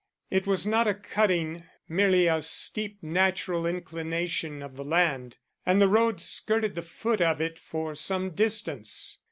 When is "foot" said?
6.81-7.21